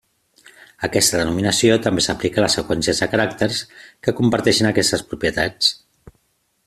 [0.87, 3.61] Aquesta denominació també s'aplica a les seqüències de caràcters
[4.07, 5.71] que comparteixen aquestes propietats.